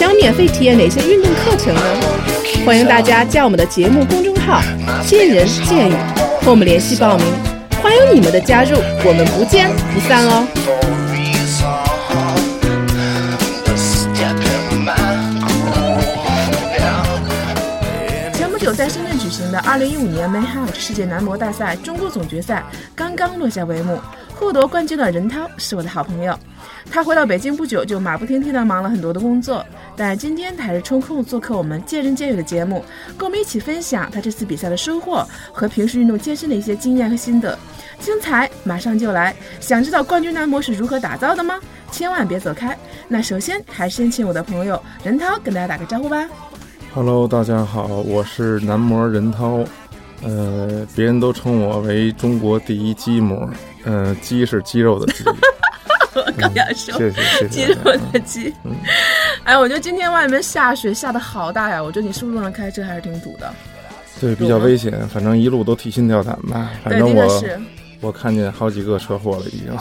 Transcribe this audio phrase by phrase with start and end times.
[0.00, 1.82] 想免费体验哪些运动课程呢？
[2.64, 4.62] 欢迎大家加我们的节目公众号
[5.06, 5.94] “见人见语”
[6.40, 7.26] 和我们联系报名。
[7.82, 11.09] 欢迎你们的加入，我们不见不散哦。
[19.50, 22.64] 行的2015年 Manhunt 世界男模大赛中国总决赛
[22.94, 24.00] 刚刚落下帷幕，
[24.36, 26.38] 获得冠军的任涛是我的好朋友。
[26.88, 32.84] 他回到北京不久，就马不停蹄地忙了很多的工作，但今天他还是抽空做客我们见人见语的节目，
[33.18, 37.58] 跟我们一起分享他这次比赛的收获和平时运动健身的一些经验和心得。
[37.98, 39.34] 精彩马上就来！
[39.58, 41.58] 想知道冠军男模是如何打造的吗？
[41.90, 42.78] 千万别走开！
[43.08, 46.28] 那首先还是先请我的朋友任涛跟大家打个招呼吧。
[46.92, 49.64] Hello，大家好，我是男模任涛，
[50.22, 53.48] 呃，别人都称我为中国第一肌模，
[53.84, 55.22] 呃，肌是肌肉的肌。
[56.16, 57.48] 我刚要说，谢谢谢谢。
[57.48, 58.52] 肌肉的肌。
[59.44, 63.54] 哎，我觉得今天外面下雪下的好大呀，我觉得你是不是路上开车还是挺堵的？
[64.20, 66.72] 对，比较危险，反正一路都提心吊胆吧。
[66.82, 67.56] 反，正我是。
[68.00, 69.68] 我看见好几个车祸了，已经。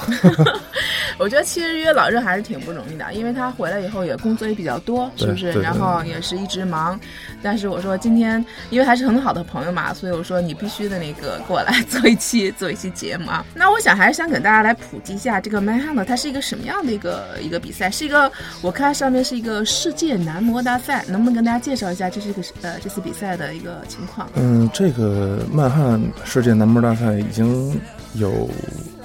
[1.20, 5.52] 我觉得其实约老任还是挺不容易的，因为他回来以后也工作也比较多，是不是？
[5.62, 6.98] 然后也是一直忙。
[7.44, 13.46] 但是我说今天，因为还是很好的朋友嘛，所以我说你必须的那个过来做一期做一期节目啊。
[13.54, 24.30] 那我想还是想给大家来普及一下这个 Manhunt 它是一个什么样的一个一个比赛，是一个我看上面是一个世界男模大赛，能不能跟大家介绍一下这是一个呃这次比赛的一个情况？
[24.36, 27.78] 嗯，这个曼汉世界男模大赛已经
[28.14, 28.50] 有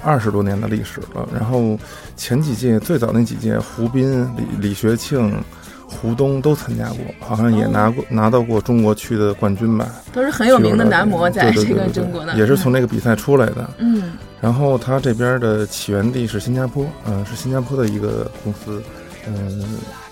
[0.05, 1.29] 二十多年的历史了。
[1.33, 1.79] 然后
[2.17, 5.43] 前几届最早那几届，胡斌、李李学庆、
[5.89, 9.89] 胡东都参加过，好像也拿过、拿到过中国区的冠军吧。
[10.13, 13.69] 都是很有名的男模，在这个对对对对对中国的，也是从这个比赛出来的。
[13.79, 18.83] 嗯然后他这边的起源地是新加坡，嗯、是新加坡的一个公司，
[19.27, 19.65] 嗯、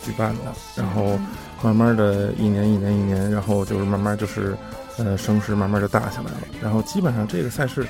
[0.03, 0.41] 举办的。
[0.74, 1.19] 然后
[1.62, 4.56] 慢慢的一年一年一年，然后就是慢慢就是，
[4.98, 6.32] 呃，声势慢慢就大起来了。
[6.62, 7.86] 然后基本上这个赛事，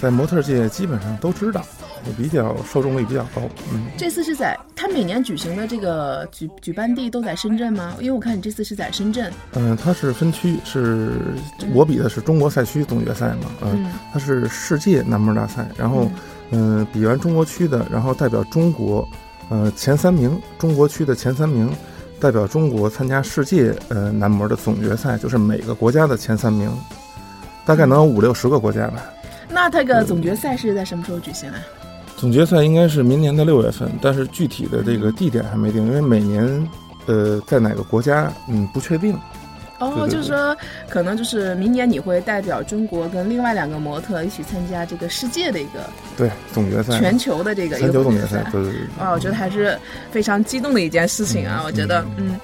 [0.00, 1.62] 在模特界基本上都知道，
[2.06, 3.42] 也比较受众率比较高。
[3.72, 7.94] 嗯，这次是在他每年举行的这个举举办地都在深圳吗？
[7.98, 9.32] 因为我看你这次是在深圳。
[9.52, 11.20] 嗯、它是分区，是
[11.74, 16.10] 我比的是中国赛区总决赛嘛，嗯、嗯它是世界男模大赛，然后，
[16.50, 19.06] 嗯、比完中国区的，然后代表中国，
[19.50, 21.70] 呃，前三名，中国区的前三名，
[22.18, 26.70] 代表中国参加世界呃男模的总决赛，就是每个国家的前三名，
[27.64, 29.02] 大概能有五六十个国家吧。
[29.48, 31.56] 那这个总决赛是在什么时候举行啊？
[32.16, 36.68] 总决赛应该是明年的六月份，但是具体的这个地点还没定，因为每年，
[37.06, 39.18] 呃，在哪个国家，嗯，不确定。
[39.78, 40.56] 哦，就是说，
[40.88, 45.80] 可能就是明年你会代表中国跟另外两个模特一起参加这个世界的一个
[46.16, 48.80] 对，总决赛，全球的这个一全球总决赛，对对对。
[48.98, 49.78] 啊，我觉得还是
[50.10, 51.60] 非常激动的一件事情啊！
[51.62, 52.40] 嗯我觉得，嗯，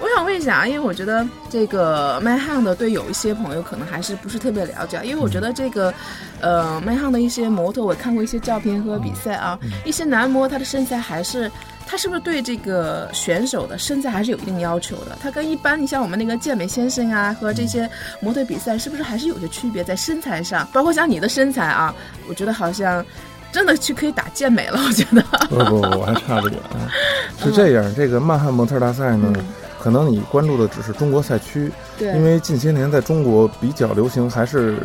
[0.00, 5.92] 我想问一下啊，因为我觉得这个 a n 的对有一些朋友可能还是不是特别了解，因为我觉得这个，
[6.40, 11.50] 呃 a n 的一些模特，我看过一些照片和比赛啊，一些男模他的身材还是。
[11.86, 15.16] 他是不是对这个选手的身材还是有一定要求的？
[15.22, 17.88] 他跟一般你像我们那个健美先生啊和这些
[18.20, 20.66] 模特比赛，是不是还是有些区别在身材上？
[20.72, 21.94] 包括像你的身材啊，
[22.28, 23.04] 我觉得好像
[23.52, 24.80] 真的去可以打健美了。
[24.84, 25.22] 我觉得。
[25.48, 26.90] 不不不，我还差着远啊。
[27.38, 29.44] 是这样，这个曼汉模特大赛呢，嗯
[29.78, 34.78] 可能你关注的只是中国赛区，对，因为近些年在中国比较流行还是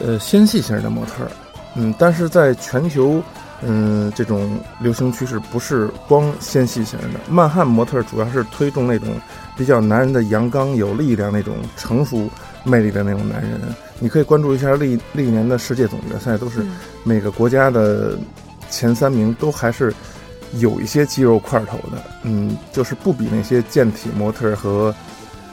[0.00, 1.28] 呃纤细型的模特，
[1.74, 3.20] 嗯，但是在全球，
[3.62, 9.08] 嗯，这种流行趋势不是光纤细型的，曼汉模特主要是推崇那种
[9.56, 12.28] 比较男人的阳刚、有力量那种成熟
[12.64, 13.60] 魅力的那种男人。
[13.98, 16.76] 你可以关注一下历历年的世界总决赛，都是嗯。
[17.02, 18.16] 每个国家的
[18.70, 19.92] 前三名都还是
[20.58, 24.94] 有一些肌肉块头的，嗯，就是不比那些健体模特和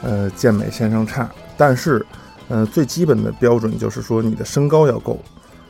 [0.04, 2.06] 呃健美先生差，但是
[2.50, 5.18] 呃最基本的标准就是说你的身高要够，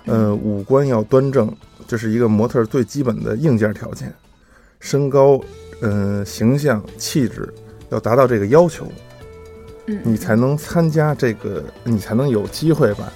[0.05, 1.47] 呃五官要端正，
[1.87, 4.13] 这是一个模特最基本的硬件条件，
[4.79, 5.39] 身高、
[5.81, 7.53] 呃形象、气质
[7.89, 8.87] 要达到这个要求，
[9.87, 13.11] 嗯，你才能参加这个，你才能有机会吧，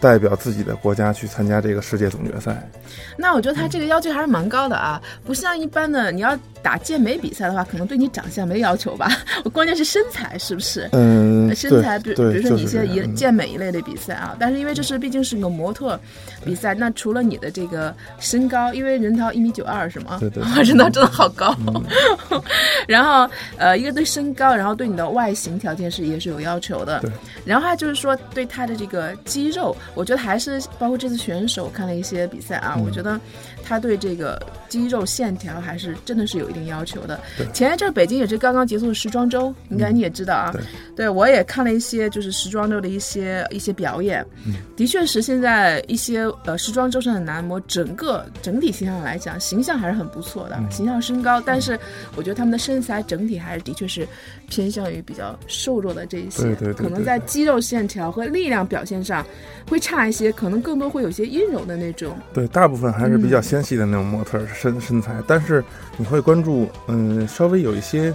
[0.00, 2.68] 代表自己的国家去参加这个世界总决赛。
[3.16, 9.10] 那我觉得他这个要求还是蛮高的啊，不像一般的你要打健美比赛的话，可能对你长相没要求吧，
[9.52, 10.88] 关键是身材是不是？
[10.92, 15.98] 嗯，身材，比比如说你一些一一健美一类的比赛啊，但是因为这是毕竟是个模特
[16.44, 20.16] 比赛，那除了你的这个身高，因为任涛一米九二是吗？
[20.18, 21.54] 对对，任涛 真的好高。
[22.88, 27.00] 然后呃，一个对身高，然后对你的外形条件是也是有要求的。
[27.00, 27.10] 对。
[27.44, 33.20] 然后还就是说对他的这个肌肉，我觉得还是包括这次选手看了一些比赛啊，我觉得
[33.70, 34.36] 他对这个
[34.68, 37.20] 肌肉线条还是真的是有一定要求的。
[37.52, 40.52] 前一阵北京也是刚刚结束时装周，应该你也知道啊。
[40.96, 44.26] 对，我也看了一些就是时装周的一些一些表演，
[44.74, 51.78] 的确是现在一些呃时装周上的男模，整个整体形象来讲，形象还是很不错的，形象身高，但是
[52.16, 54.04] 我觉得他们的身材整体还是的确是
[54.48, 59.24] 偏向于比较瘦弱的这一些，可能在肌肉线条和力量表现上
[59.68, 62.18] 会差一些，可能更多会有些阴柔的那种。
[62.34, 65.62] 对，大部分还是比较纤细的那种模特身身材，但是
[65.96, 68.12] 你会关注，嗯，稍微有一些。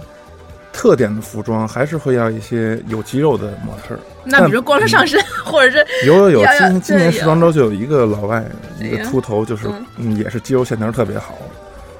[0.72, 3.98] 特点的服装还是会要一些有肌肉的模特。
[4.26, 8.44] 那比如光着上身，或者是有有有，今今年时装周就有一个老外，
[8.78, 9.66] 一个秃头，就是
[9.96, 11.38] 嗯，也是肌肉线条特别好。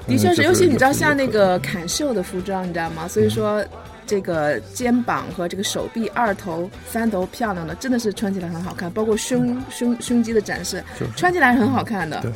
[0.06, 3.08] 的确是，尤其你知道，像那个坎袖的服装，你知道吗？
[3.08, 3.64] 所以说。
[4.06, 10.82] 这个肩膀和这个手臂二头三头漂亮的，真的是穿起来很好看，包括胸胸胸肌的展示，
[11.17, 12.20] 穿起来很好看的。
[12.20, 12.32] 对，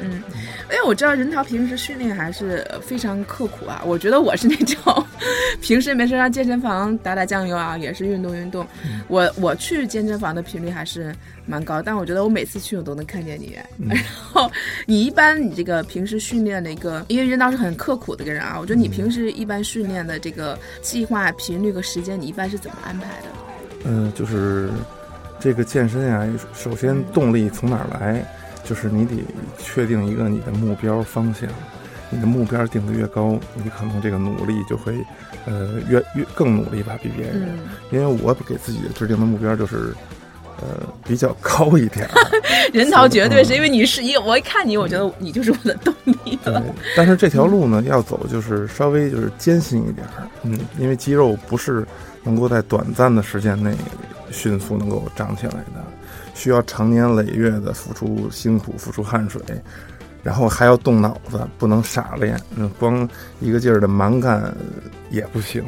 [0.00, 0.22] 嗯，
[0.70, 3.82] 因为我知道任涛平时训练还是非常刻苦啊。
[3.86, 5.06] 我觉得我是那种
[5.60, 8.66] 平时没事上健身房打打酱油啊，也是运动运动。
[9.08, 11.14] 我我去健身房的频率还是。
[11.52, 13.54] 蛮高，但我觉得我每次去我都能看见你。
[13.86, 13.98] 然
[14.32, 14.50] 后
[14.86, 23.28] 你一般你这个平时训练的一个，因为人当时很刻苦的一个人啊，我觉得你平时一般训练的这个计划频率和时间，你一般是怎么安排的？
[23.84, 24.70] 嗯，就是
[25.38, 28.24] 这个健身呀，首先动力从哪儿来？
[28.64, 29.16] 就是你得
[29.58, 31.46] 确定一个你的目标方向，
[32.08, 34.94] 你的目标定的越高，你可能这个努力就会
[35.44, 37.58] 呃越越更努力吧，比别人。
[37.90, 39.94] 因为我给自己制定的目标就是。
[40.60, 42.08] 呃，比较高一点。
[42.72, 45.94] 人桃绝对是因为你是一，我一看你，我觉得你就是我的动
[46.24, 46.62] 力了。
[46.96, 50.06] 但是这条路呢，要走就是稍微就是艰辛一点。
[50.42, 51.86] 嗯，因为肌肉不是
[52.22, 53.74] 能够在短暂的时间内
[54.30, 55.84] 迅速能够长起来的，
[56.34, 59.40] 需要长年累月的付出辛苦、付出汗水。
[60.22, 63.08] 然后还要动脑子，不能傻练，嗯，光
[63.40, 64.54] 一个劲儿的蛮干
[65.10, 65.64] 也不行。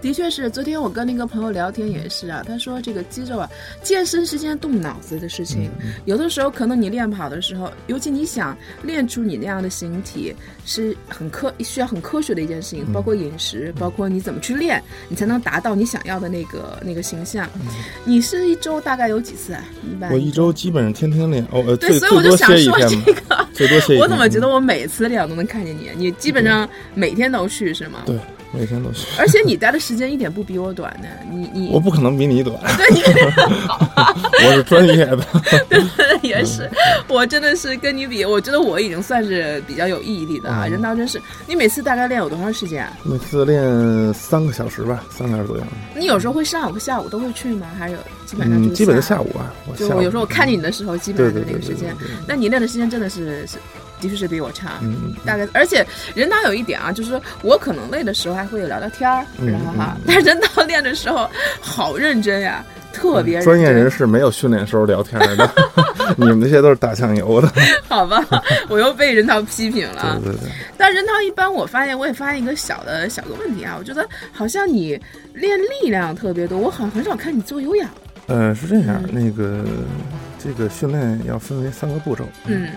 [0.00, 3.50] 的确是，昨天我跟那个朋友聊天也是啊，他说这个肌肉啊，
[3.82, 5.70] 健身是件动脑子的事情。
[6.04, 10.34] 有的时候可能你练跑的时候，尤其你想练出你那样的形体，
[10.64, 17.48] 是很科需要很科学的一件事情，包括饮食，包括你怎么去练，你才能达到你想要的那个那个形象。
[18.04, 19.64] 你是一周大概有几次啊？
[19.82, 23.47] 一般我一周基本上天天练，哦，呃，对，所以我就想说这个。
[23.66, 25.90] 最多我怎么觉得我每次练都能看见你？
[25.96, 28.02] 你基本上每天都去是吗？
[28.06, 28.16] 对，
[28.52, 29.06] 每天都去。
[29.18, 32.56] 而且你待的时间一点不比我短呢，你你我不可能比你短。
[32.76, 33.02] 对，你
[34.46, 35.18] 我是专业的。
[35.68, 35.80] 对，
[36.22, 36.68] 也是。
[37.08, 40.66] 我真的是跟你比，我觉得我已经算是比较有毅力的啊。
[40.66, 42.86] 人道真是，你每次大概练有多长时间？
[43.02, 45.62] 每次练三个小时吧，三个小时左右。
[45.96, 47.66] 你有时候会上午、下午都会去吗？
[47.78, 47.96] 还是
[48.26, 49.52] 基本上就基本的下午啊？
[49.76, 51.94] 就我有时候我看见你的时候，基本上那个时间。
[52.26, 53.58] 那你练的时间真的是是。
[54.00, 55.84] 的确是比我差，嗯大概而且
[56.14, 61.28] 人导有一点啊，就是我可能累的时候还会聊聊天儿，然后哈，但是人导练的时候
[61.60, 65.50] 好认真呀，特别专业人士没有训练时候聊天的，
[66.16, 67.52] 你们这些都是打酱油的，
[67.88, 68.24] 好吧，
[68.68, 70.50] 我又被人导批评了，对对对。
[70.76, 75.00] 但人导一般，我发现我也发现一个小的小个问题啊，我觉得好像你
[75.34, 77.88] 练力量特别多，我好像很少看你做有氧。
[78.26, 79.64] 呃，是这样，那个
[80.38, 82.68] 这个训练要分为三个步骤，嗯。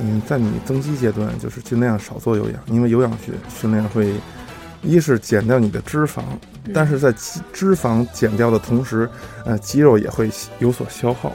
[0.00, 4.12] 嗯，在你增肌阶段，就是尽量少做有氧，因为有氧训训练会，
[4.82, 6.22] 一是减掉你的脂肪，
[6.72, 9.08] 但是在脂脂肪减掉的同时，
[9.44, 11.32] 呃，肌肉也会有所消耗，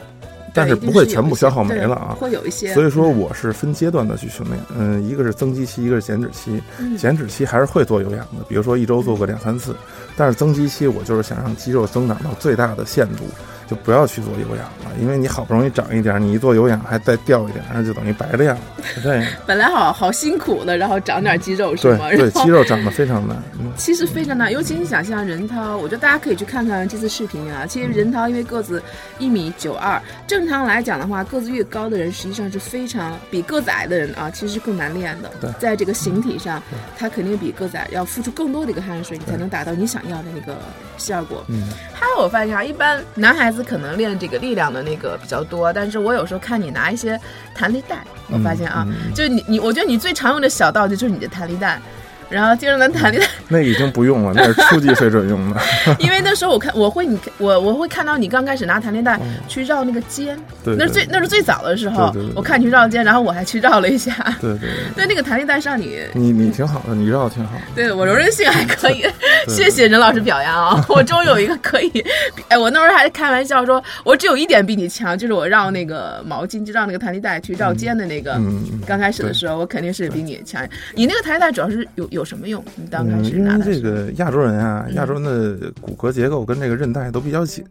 [0.54, 2.72] 但是不会全部消耗没了啊，会有一些。
[2.72, 6.62] 所以说我是分阶段的去训练，嗯，一个是增肌期，一个是减脂期，
[6.96, 9.76] 减脂期还是会做有氧的，比如说一周做个两三次，
[10.16, 13.24] 但是增肌期我就是想让肌肉增长到最大的限度。
[13.66, 19.26] 就不要去做有氧了，因为你好不容易长一点，你一做有氧还再掉一点，那就等于白练了，是这样。
[19.46, 22.10] 本来好好辛苦的，然后长点肌肉是吗？
[22.10, 23.36] 对， 肌肉长得非常难。
[23.76, 27.64] 其实非常难，尤其你想像任涛，我觉得大家可以去看看这次视频啊。
[27.66, 28.82] 其实任涛因为个子
[29.18, 35.30] 一米九二，正常来讲的话，个子越高的人实际上是非常比个子矮的人啊，其实是更难练的。
[35.40, 36.62] 对，在这个形体上，
[36.98, 40.58] 他肯定比个子矮要付出更多的一个汗水，你才能达到你想要的那个
[40.98, 41.42] 效果。
[41.48, 43.53] 嗯，还有我发现啊，一般男孩子。
[43.54, 47.18] 子可能练这个力量的那个比较多，但是我有时候看你拿一些
[47.54, 51.80] 弹力带，我发现啊，就是你你，我觉得你最常用的小道具就是你的弹力带。
[52.28, 55.60] 然后接着能弹力带， 那已经不用了，那是初级水准用的。
[56.00, 64.12] 因为那时候我看我会你我我会看到你刚开始拿弹力带去绕那个肩，对，那是最那是最早的时候，对对对我看你去绕肩，然后我还去绕了一下。
[64.40, 67.52] 对对对， 那个弹力带上你你你挺好的，你绕的挺好。
[67.74, 69.04] 对我柔韧性还可以，
[69.48, 70.84] 谢谢任老师表扬啊！
[70.88, 72.04] 我终于有一个可以，
[72.48, 78.32] 哎，我那时候还开玩笑说，我只有一点比你强，就是我绕那个毛巾，就绕那个弹力带去绕肩的那个。
[78.34, 80.66] 嗯，刚开始的时候，我肯定是比你强。
[80.94, 82.64] 你那个弹力带主要是有有什么用？
[82.76, 87.62] 你当嗯，因为这个亚洲人啊，亚洲人的骨骼结构跟这个韧带都比较紧，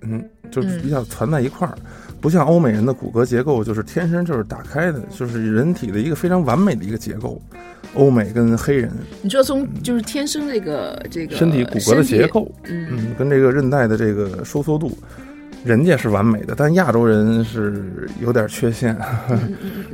[0.51, 1.75] 就是比较攒在一块儿，
[2.21, 7.41] 不像欧美人的骨骼结构就是天生就是打开的，就是人体的一个非常完美的一个结构。
[7.95, 14.97] 欧美跟黑人，你说从就是天生这个这个身体骨骼的结构，嗯，跟这个韧带的这个收缩度。
[15.63, 18.97] 人家是完美的，但亚洲人是有点缺陷。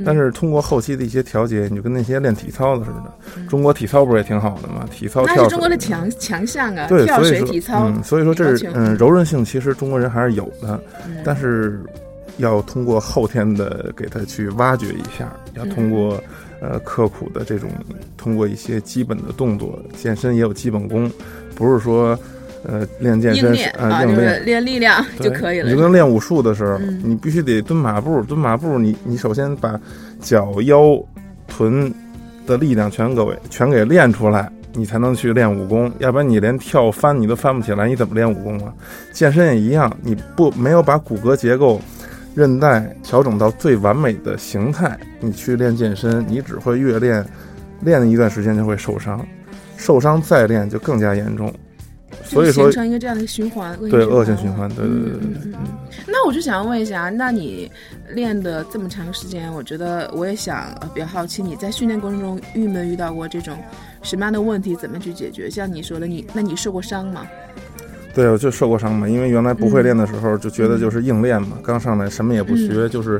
[0.04, 3.46] 但是通过后期的一些调节，你就跟那些练体操的似的。
[3.48, 4.88] 中国体操不是也挺好的吗？
[4.92, 6.88] 体操跳那是中国的强强项啊！
[6.88, 7.86] 对，跳水体操。
[7.86, 10.82] 嗯，所以说这是嗯柔韧性，其实中国人还是有的，
[11.24, 11.80] 但是
[12.38, 16.20] 要通过后天的给他去挖掘一下，要通过
[16.62, 17.70] 呃刻苦的这种，
[18.18, 21.12] 通过一些基本的动作，健身也有基本功，
[21.54, 22.18] 不是说。
[22.64, 25.70] 呃，练健身啊，硬练练力量就可以了。
[25.70, 29.80] 你就跟练武术的时候，你必须得蹲马步，蹲马步，你你首先把
[30.20, 31.02] 脚腰
[31.48, 31.94] 臀
[32.46, 35.90] 的力量全给全给练出来，你才能去练武功。
[36.00, 38.74] 要不然你连跳翻你都翻不起来，你怎么练武功啊？
[39.14, 41.82] 健身也一样，你不没有把骨骼结构、
[42.36, 47.26] 韧带调整到最完美的形态，你去练健身，你只会越练，
[47.82, 49.26] 练了一段时间就会受伤，
[49.78, 51.54] 受伤再练就更加严重。
[52.30, 55.20] 所以说形成一个这样的循环，对恶性循环，对对对对。
[55.46, 55.54] 嗯，
[56.08, 57.70] 那我就想问一下，那你
[58.14, 63.58] 练的这么长时间，我觉得我也想比较好奇，你在训练过程中遇没遇到过这种
[64.04, 64.76] 什么样的问题？
[64.76, 65.50] 怎么去解决？
[65.50, 67.26] 像你说的，你那你受过伤吗？
[68.14, 73.20] 对，我就受过伤嘛，因为原来不会练的时候就觉得就是硬练嘛，刚上来什么也不学，就是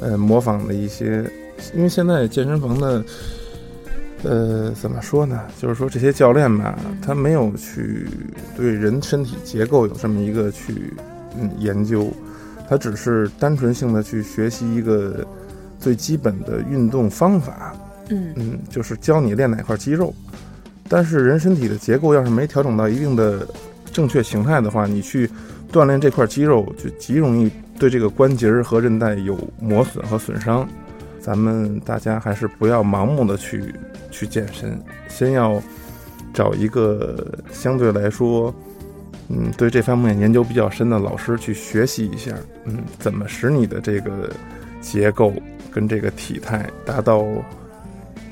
[0.00, 1.24] 呃模仿的一些，
[1.74, 3.04] 因为现在健身房的。
[4.24, 5.40] 呃，怎么说呢？
[5.60, 8.06] 就是说这些教练吧，他没有去
[8.56, 10.92] 对人身体结构有这么一个去
[11.40, 12.12] 嗯研究，
[12.68, 15.24] 他只是单纯性的去学习一个
[15.78, 17.76] 最基本的运动方法，
[18.08, 20.12] 嗯嗯，就是教你练哪块肌肉。
[20.88, 23.46] 但是人身体的结构要是没调整到一定的
[23.92, 25.30] 正确形态的话，你去
[25.70, 27.48] 锻炼这块肌肉就极容易
[27.78, 30.68] 对这个关节和韧带有磨损和损伤。
[31.20, 33.72] 咱们大家还是不要盲目的去。
[34.10, 35.62] 去健身，先要
[36.32, 38.54] 找一个相对来说，
[39.28, 42.32] 嗯，对这方面研究比较深的老师去学习一下，
[42.64, 44.30] 嗯，怎么使你的这个
[44.80, 45.32] 结构
[45.70, 47.24] 跟这个体态达到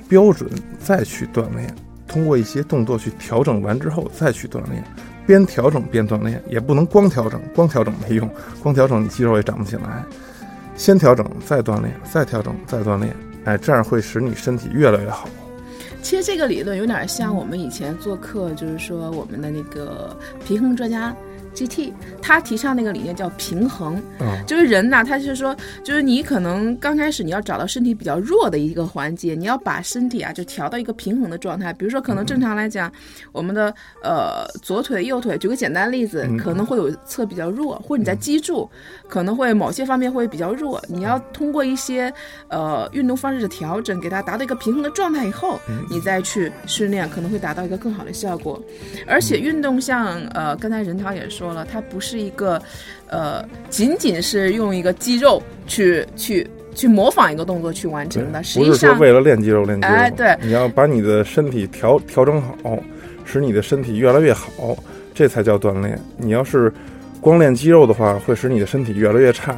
[0.09, 1.75] 标准，再去锻炼。
[2.07, 4.83] 通过一些动作去调整完之后再去锻炼，
[5.27, 8.31] 边调整边锻炼，也不能光调整，光调整没用，
[8.63, 10.05] 光调整你肌肉也长不起来。
[10.77, 13.15] 先调整，再锻炼，再调整，再锻炼，
[13.45, 15.29] 哎，这样会使你身体越来越好。
[16.07, 21.13] 其实这个理论有点像我们以前做客，就是说我们的那个平衡专家。
[21.57, 24.01] GT，他提倡那个理念叫平衡，
[24.47, 31.73] 就是人呐，他就是说，就是你可能刚开始你要找到身体比较弱的一个环节，你要把身体啊就调到一个平衡的状态。
[31.73, 32.93] 比如说，可能正常来讲，
[33.33, 38.69] 我们的呃左腿、右腿，举个简单例子，可能会有侧比较弱，或者你在脊柱
[39.09, 40.83] 可能会某些方面会比较弱。
[40.89, 42.13] 你要通过一些
[42.49, 45.59] 呃运动方式的调整，给它达到一个平衡的状态以后，
[45.89, 48.63] 你再去训练，可能会达到一个更好的效果。
[49.07, 51.46] 而且运动像呃刚才任涛也说。
[51.47, 52.61] 说了，它不是一个，
[53.07, 58.43] 呃，仅仅是用一个肌肉去去去模仿一个动作去完成的。
[58.43, 59.95] 实际上，为了练肌肉练肌肉。
[59.95, 62.77] 哎，对，你要把你的身体调调整好，
[63.25, 64.77] 使你的身体越来越好，
[65.15, 65.97] 这才叫锻炼。
[66.17, 66.73] 你要是
[67.21, 69.57] 光练肌肉的话，会使你的身体越来越差。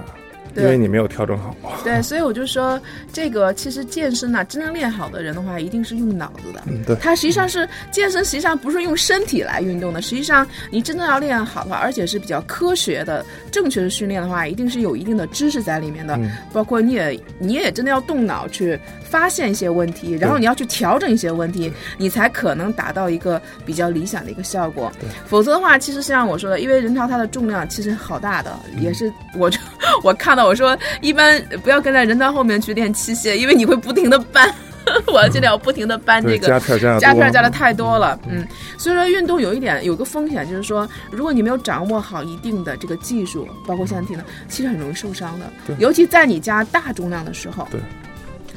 [0.62, 2.80] 因为你没有调整好，对，所以我就说，
[3.12, 6.62] 这个其实健身呢，真正练好的人的话，一定是用脑子的。
[6.66, 6.96] 嗯，对。
[6.96, 10.02] 他实际上是健身，实际上不是用身体来运动的。
[10.02, 16.14] 实际上，你真正要练好的话，而且是比较科学的、正确的训练的话，一定是有一定的知识在里面的。
[16.16, 16.30] 嗯。
[16.52, 24.92] 包括你也，你也真的要动脑去发现一些问题，然后你要去调整一些问题，你才可能达到一个比较理想的一个效果。
[25.00, 25.08] 对。
[25.26, 29.50] 否则的话，其实像我说的，因为人潮它的重量其实好大的，也是我
[30.02, 30.46] 我看到。
[30.46, 34.52] 我说，一般不要跟在人在后面去练器械，因为你会不停的搬。
[35.06, 38.42] 我现在要不停的搬这个加片加加片加的太多了，嗯，
[38.78, 45.44] 所以说运动有一点有个风险，就是说如果你没有掌握好一定的这个技术，包括像体能，其实很容易受伤的，
[45.78, 47.78] 尤其在你加大重量的时候，对。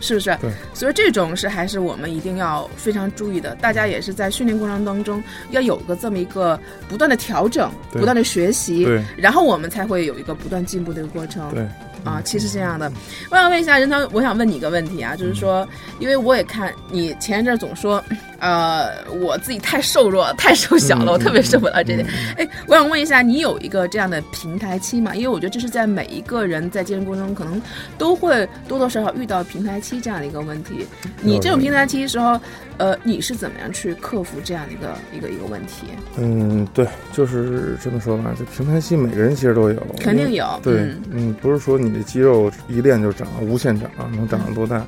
[0.01, 0.35] 是不是？
[0.41, 3.55] 对，所以这种是还是我们一定要非常注意的。
[3.55, 11.49] 大家也是在训练过程当中要有个这么一个不断的调整、不断的学习，然后我们才会有一个不断进步的一个过程。
[11.53, 11.65] 对。
[12.03, 12.91] 啊，其实这样的，
[13.29, 18.03] 我想问一下任涛，我想问你一个问题啊，就是说，因为我也看你前一阵总说，
[18.41, 18.89] 呃，
[19.21, 22.05] 我自己太瘦弱、太瘦小了，我特别受不了这点。
[22.37, 25.15] 哎，我想问一下，你有一个这样的平台期吗？
[25.15, 27.61] 因为我觉得这是在每一个人在健身过程中可能
[27.99, 30.87] 都会多多少少遇到平台期这样的一个问题。
[31.21, 32.39] 你这种平台期的时候，
[32.77, 35.85] 呃，你是怎么样去克服这样的一个一个一个问题？
[36.17, 40.59] 嗯，对，就是这么说吧，就平台期每个人其实都有，肯定有。
[40.63, 41.91] 对，嗯，不是说你。
[41.91, 44.81] 你的肌肉一练就长，无限长，能长到多大？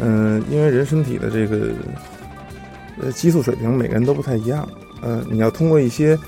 [0.00, 1.70] 嗯，因为人身体的这个
[3.02, 4.66] 呃激素水平，每个人都不太一样。
[5.02, 6.18] 呃，你要通过一些，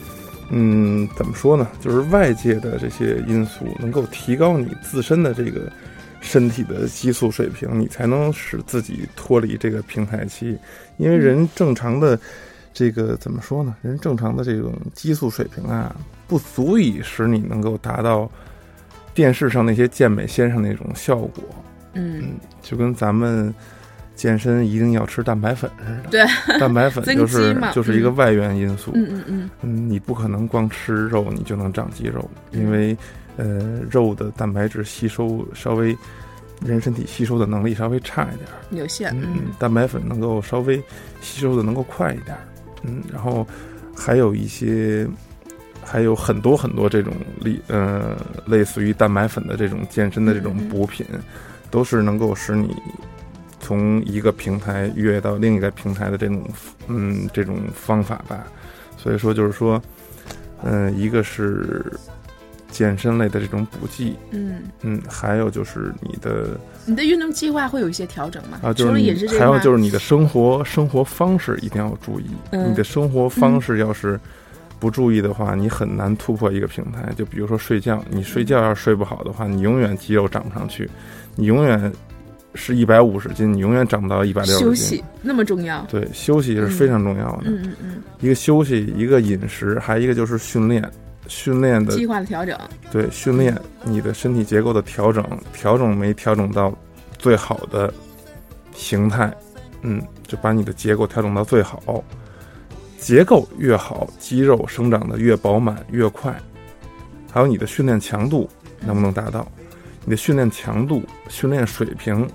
[0.50, 1.66] 嗯，怎么说呢？
[1.80, 5.72] 就是外界的这些因素，能够提高你自身的这个
[6.20, 10.58] 身体的激素水平，你才能使自己脱离这个平台期。
[10.98, 12.18] 因为人正常的
[12.72, 13.74] 这个怎么说呢？
[13.80, 15.94] 人正常的这种激素水平啊，
[16.26, 18.30] 不足以使你能够达到。
[19.14, 21.44] 电视上那些健美先生那种效果，
[21.92, 23.54] 嗯，就跟咱们
[24.14, 26.10] 健身一定要吃蛋白粉似的。
[26.10, 28.92] 对，蛋白粉就是就是一个外源因素。
[28.94, 29.50] 嗯嗯嗯。
[29.62, 32.96] 嗯，你不可能光吃肉你就能长肌肉，因为
[33.36, 35.96] 呃，肉的蛋白质吸收稍微
[36.64, 39.10] 人身体吸收的能力稍微差一点，有限。
[39.20, 40.76] 嗯，蛋白粉能够稍微
[41.20, 42.36] 吸收的能够快一点。
[42.82, 43.46] 嗯，然后
[43.96, 45.06] 还有一些。
[45.86, 48.16] 还有很多很多这种类呃
[48.46, 51.04] 类似于蛋白粉的这种健身的这种补品，
[51.70, 52.74] 都是能够使你
[53.64, 56.44] 从一个平台跃到另一个平台的这种
[56.88, 58.46] 嗯这种方法吧。
[58.98, 59.80] 所以说就是说，
[60.62, 61.84] 嗯，一个是
[62.70, 68.60] 健身类的这种补剂，嗯嗯，还有就是你的你的运动计划会有一些调整吗？
[68.62, 74.20] 啊，就是饮食还有就是你的生活生活方式一定要注意，你的生活方式要是。
[74.80, 77.10] 不注意的话，你很难突破一个平台。
[77.16, 80.90] 就比如说睡觉，你睡觉要是睡不好的话，你永远肌肉长不上去，
[81.36, 81.90] 你永远
[82.54, 84.66] 是一百五十斤，你永远长不到一百六十斤。
[84.66, 85.82] 休息那么重要？
[85.90, 87.42] 对，休息是非常重要的。
[87.46, 88.02] 嗯嗯嗯。
[88.20, 90.88] 一个休息，一个饮食，还一个就是训练，
[91.26, 92.58] 训练的计划的调整。
[92.90, 96.72] 对，训练你的身体结构的调整，调整没调整到
[97.18, 97.92] 最好的
[98.74, 99.34] 形态，
[99.82, 102.02] 嗯，就把你的结构调整到最好。
[102.98, 106.34] 结构越好，肌肉生长的越饱满越快。
[107.30, 108.48] 还有你的训练强度
[108.86, 109.46] 能不能达到？
[110.06, 112.28] 你的训练强度、训练水平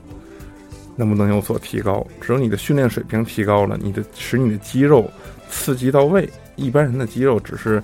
[1.00, 2.06] 能不能有所提高？
[2.20, 5.10] 只有你的训练水平提高了，你的使你的肌肉
[5.50, 6.30] 刺激到位。
[6.58, 7.82] 一般人的肌肉只是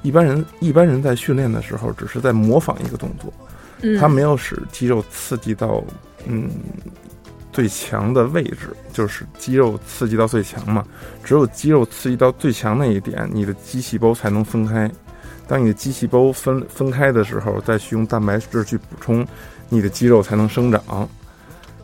[0.00, 3.32] 一般人一般人在训练的时候只是在模仿一个动作，
[3.98, 5.82] 他没有使肌肉刺激到
[6.26, 6.48] 嗯。
[7.52, 10.82] 最强的位置就是肌肉刺激到最强嘛，
[11.22, 14.90] 只有肌肉刺激到最强那一点，你的肌细胞才能分开。
[15.46, 19.26] 当你的肌细胞分分开的时候，再去用蛋白质去补充，
[19.68, 21.06] 你的肌肉才能生长。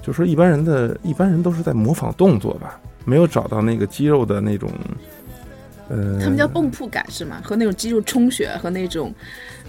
[0.09, 4.71] 就说一般人的一般人都是在模仿动作吧，没有找到那个肌肉的那种，
[5.90, 7.42] 呃，他们叫泵铺感是吗？
[7.44, 9.14] 和那种肌肉充血和那种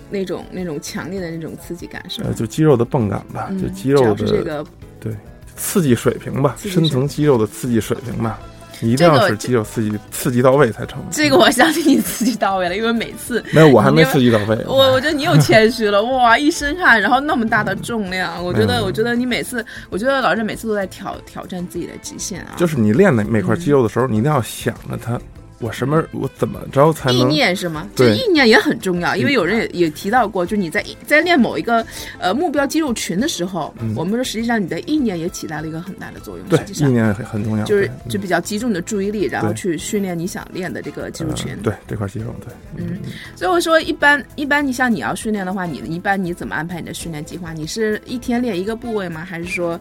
[0.09, 2.29] 那种那种强烈的那种刺激感是吗？
[2.33, 4.65] 就肌肉的泵感吧，就肌肉的这个
[4.97, 5.13] 对。
[5.57, 8.39] 刺激水平吧，深层肌肉的刺激水平吧，
[8.81, 10.99] 一定要是肌肉刺激刺激到位才成。
[11.11, 14.57] 这个我相信你刺激到位了，因为每次没有我还没刺激到位。
[14.65, 22.55] 我我觉得你又谦虚了，哇，一身汗，然后那么大的重量，我觉得我觉得你每次，我觉得老师每次都在挑挑战自己的极限啊。
[22.57, 25.19] 就是你练的每块肌肉的时候，你一定要想着它。
[25.59, 26.03] 我什么？
[26.11, 27.19] 我怎么着才能？
[27.19, 27.87] 意念是吗？
[27.95, 31.85] 这意念也很重要，因为有人也也提到过，就你在在练某一个
[32.17, 36.47] 呃目标肌肉群的时候，我们说实际上你的意念也起到了一个很大的作用。
[36.47, 41.55] 对，意念很很重要，就是就比较集中你的注意力，然后去训练你想练的这个肌肉群。
[41.61, 42.53] 对，这块肌肉，对。
[42.77, 42.99] 嗯，
[43.35, 47.51] 所以我说一般一般，你像你要训练的话，你一般你怎么安排你的训练计划？
[47.51, 49.25] 你是一天练一个部位吗？
[49.25, 49.79] 还是说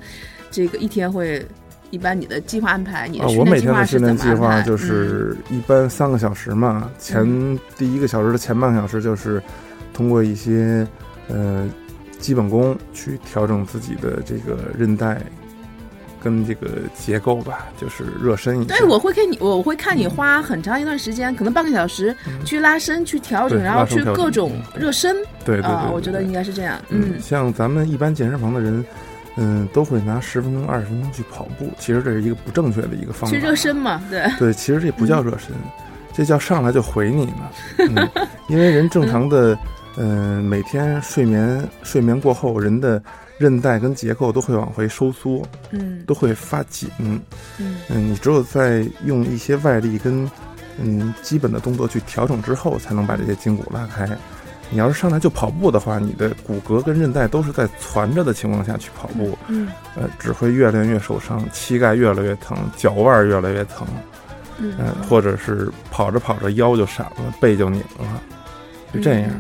[0.51, 1.47] 这个一天会？
[1.91, 6.91] 一般你的计划安排，你的我每天的训练计划就是一般三个小时嘛。
[6.99, 7.27] 前
[7.77, 9.43] 第一个小时的前半个小时就是
[9.95, 10.87] 通过一些
[11.29, 11.67] 呃
[12.19, 15.19] 基本功去调整自己的这个韧带
[16.23, 18.77] 跟这个结构吧，就是热身一下。
[18.77, 25.17] 对，我会看你，我会看你花很长一段时间，可能半个小时去拉伸、去调整，然后去各种热身。
[25.45, 26.79] 对对对，我觉得应该是这样。
[26.91, 28.85] 嗯，像咱们一般健身房的人。
[29.41, 31.71] 嗯，都会拿十分钟、二十分钟去跑步。
[31.79, 33.37] 其实这是一个不正确的一个方法。
[33.37, 34.29] 去热身嘛，对。
[34.37, 35.55] 对，其实这不叫热身，
[36.13, 37.51] 这叫上来就回你呢。
[37.79, 38.11] 嗯，
[38.49, 39.57] 因为人正常的，
[39.97, 43.01] 嗯，每天睡眠睡眠过后，人的
[43.39, 46.91] 韧带跟结构都会往回收缩，嗯，都会发紧。
[46.99, 47.21] 嗯
[47.59, 50.29] 嗯，你只有在用一些外力跟
[50.81, 54.05] 嗯基本的动作去调整之后，才能把这些筋骨拉开。
[54.71, 63.87] 你要是上来就跑步的话，你的骨骼跟韧带都是在攒着的情况下去跑步，嗯，呃，只会越练越受伤，膝盖越来越疼，脚腕越来越疼，
[64.59, 64.75] 嗯，
[65.09, 68.21] 或者是跑着跑着腰就闪了，背就拧了，
[68.93, 69.31] 就这样。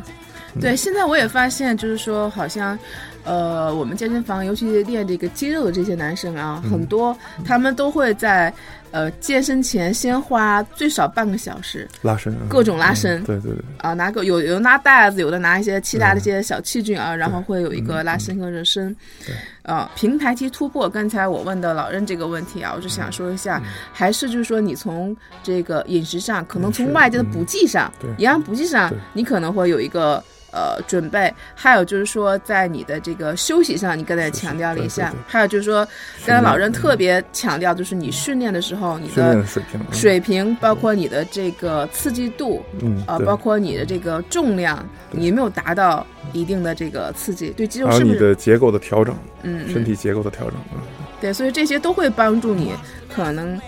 [0.60, 2.76] 对，现在我也发现，就是说，好像，
[3.22, 8.52] 呃，我们健身房，尤其是练这个肌肉的这些男生啊，很多他们都会在。
[8.90, 11.88] 呃，健身前先花最少半个小时。
[12.02, 18.94] 拉伸，各种拉伸，对对对，啊，拿个有有拿袋子，有的拿一些其他的一些小器具啊，然后会有一个拉伸和热身。
[19.26, 30.22] 对，呃，平台期突破，刚才我问的老任这个问题啊，我就想说一下，还是就是说你从这个饮食上，可能从外界的补剂上，营养补剂上，你可能会有一个。
[30.50, 35.12] 呃，准备还有就是说，在你的这个休息上，你刚才强调了一下。
[35.26, 35.86] 还有就是说，
[36.24, 48.14] 刚才老任特别强调，就是你训练的时候，你的水平，水平包括你的这个刺激度，嗯，啊，包括你的这个重量，你没有达到一定的这个刺激，对肌肉是不是？
[48.14, 50.80] 你的结构的调整，嗯，身体结构的调整，嗯，
[51.20, 52.72] 对，所以这些都会帮助你
[53.14, 53.60] 可能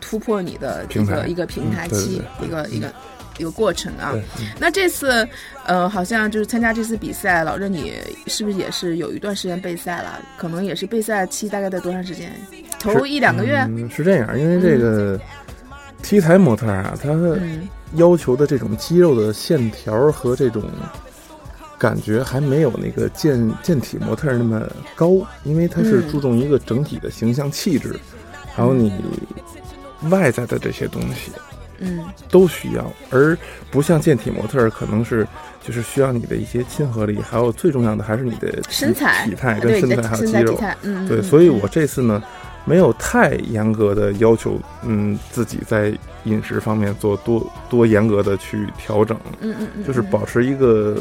[0.00, 2.92] 突破你的这个一个平台期，一个一个。
[3.38, 4.14] 一个过程啊，
[4.58, 5.26] 那这次，
[5.66, 7.94] 呃，好像就是参加这次比赛，老任你
[8.26, 10.20] 是不是也是有一段时间备赛了？
[10.36, 12.32] 可能也是备赛期大概在多长时间？
[12.78, 13.58] 头一两个月？
[13.68, 15.18] 嗯是这样，因为这个
[16.02, 17.10] T 台模特啊，他
[17.94, 20.62] 要求的这种肌肉的线条和这种
[21.78, 25.10] 感觉还没有那个健健体模特那么高，
[25.44, 27.98] 因为它是注重一个整体的形象气质，
[28.54, 28.92] 还有你
[30.10, 31.32] 外在的这些东西。
[31.84, 33.36] 嗯，都需要，而
[33.70, 35.26] 不像健体模特，可能是
[35.62, 40.58] 就是需要你的一些亲和力，还有最重要的还是你的身材、体态跟身材还有肌肉。
[40.82, 42.22] 嗯，对，所以我这次呢，
[42.64, 45.92] 没有太严格的要求，嗯，自己在
[46.24, 49.18] 饮食方面做多多严格的去调整。
[49.40, 50.96] 嗯嗯嗯，就是保持一个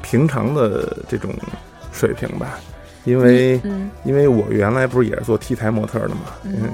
[0.00, 1.30] 平常的这种
[1.92, 2.58] 水平吧，
[3.04, 3.60] 因为
[4.04, 6.70] 因为我原来不是也是做 T 台模特的嘛，嗯，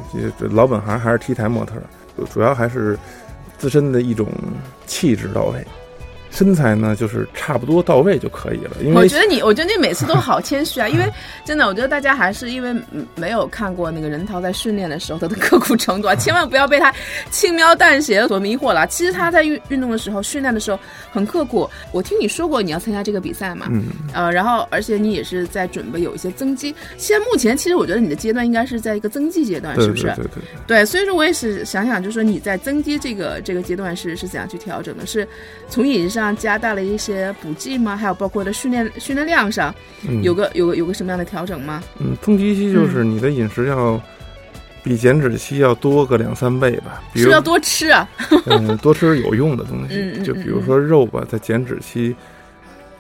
[0.51, 1.75] 老本行还是 T 台模特，
[2.33, 2.99] 主要还是。
[3.59, 4.29] 自身的一种
[4.87, 5.67] 气质到位。
[6.39, 8.71] 身材呢，就是差不多到位就可以了。
[8.81, 10.87] 因为我觉得你，我觉得你每次都好谦虚啊。
[10.87, 11.05] 因为
[11.45, 12.73] 真的，我觉得大家还是因为
[13.17, 16.95] 没有看过那个任涛在训练的时候他的刻苦程度啊，千万不要被他
[17.33, 18.87] 轻描淡写所迷惑了。
[18.87, 20.79] 其实他在运运动的时候，训练的时候
[21.11, 21.69] 很刻苦。
[21.91, 23.67] 我听你说过你要参加这个比赛嘛？
[23.73, 23.87] 嗯。
[24.15, 26.73] 呃，然后而且你也是在准备有一些增肌。
[26.97, 30.05] 现在目前其实我觉得你的阶段应该是在一个增肌阶段，是不是？
[30.05, 30.43] 对对对。
[30.69, 35.05] 对，所以说我也是想想，就是说你在增肌这个这个阶段是是怎样去调整的？
[35.05, 35.27] 是
[35.69, 36.28] 从饮食上。
[36.37, 37.97] 加大了一些补剂吗？
[37.97, 39.75] 还有包括的训练训练量上，
[40.23, 41.83] 有个有个有个什么样的调整吗？
[41.99, 44.01] 嗯，增肌期就是你的饮食要
[44.83, 47.03] 比减脂期要多个两三倍吧。
[47.15, 48.09] 是要多吃啊？
[48.47, 52.15] 嗯，多吃有用的东西，就比如说肉吧，在减脂期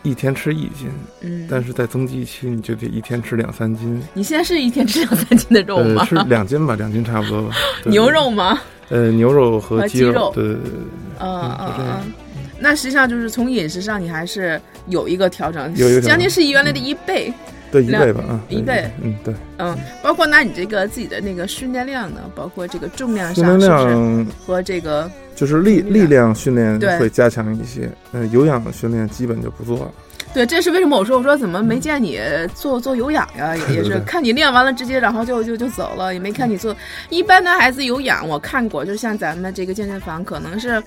[0.02, 0.88] 一天吃一斤，
[1.20, 4.02] 嗯，但是在增肌期你就得一天吃两三斤。
[4.14, 6.04] 你现在是一天吃两三斤的肉吗？
[6.04, 7.54] 吃两斤吧，两斤差不多吧。
[7.84, 8.58] 牛肉吗？
[8.90, 10.70] 呃，牛肉和鸡肉，对对对对，
[11.20, 12.12] 嗯嗯嗯。
[12.60, 17.32] 那实际上就是从饮食上，你还是有一个调整，有将近是原来的一倍，
[17.70, 29.92] 对一倍吧，啊，一倍，嗯，对，嗯，包括那你这个自己的那个训练量呢，包括这个重量上，训练量和这个就是力力量训练会加强一些，嗯，有氧训练基本就不做了。
[30.34, 32.20] 对，这是为什么我说我说怎么没见你
[32.54, 33.56] 做做有氧呀？
[33.70, 36.76] 也是看你练完了直接然后就就就走了，也没看你做。
[37.08, 40.82] 一般男孩子有氧我看过，就像咱们这个健身房可能是。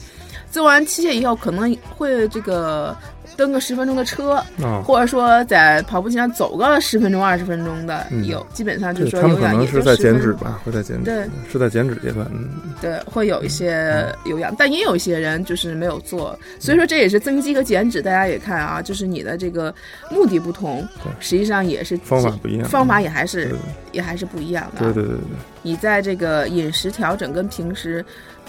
[0.52, 2.96] 做完器械以后，可能会这个
[3.38, 4.44] 蹬个十分钟的车，
[4.84, 12.50] 或者说在跑步机上走个十分钟、二十分钟的，有基本上就是说有氧，也是在减脂吧，会在减脂，对，是在减脂阶段，嗯，
[12.82, 19.74] 对，会有一些有氧，但也有一些人就是没有做，所以说这也是增肌和减脂，大家也看啊，就是你的这个
[20.12, 20.86] 目的不同，
[21.20, 23.56] 实际上也是方法不一样，方法也还是
[23.94, 25.24] 也还是不一样的，对对对对，
[25.62, 28.04] 你在这个饮食调整跟平时。